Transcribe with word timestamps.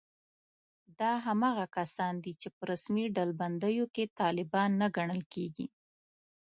دا 0.99 1.11
هماغه 1.25 1.65
کسان 1.77 2.13
دي 2.23 2.33
چې 2.41 2.47
په 2.55 2.61
رسمي 2.71 3.05
ډلبندیو 3.15 3.85
کې 3.95 4.13
طالبان 4.19 4.69
نه 4.81 4.87
ګڼل 4.97 5.21
کېږي 5.33 5.67